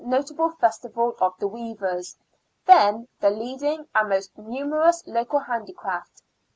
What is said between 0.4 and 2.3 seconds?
festival of the weavers,